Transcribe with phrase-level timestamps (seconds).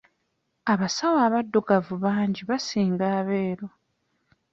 [0.73, 3.67] Abasawo abaddugavu bangi basinga abeeru.